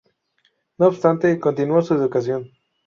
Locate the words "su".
1.83-1.93